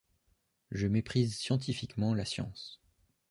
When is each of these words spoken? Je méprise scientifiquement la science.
Je 0.71 0.87
méprise 0.87 1.37
scientifiquement 1.37 2.15
la 2.15 2.25
science. 2.25 2.81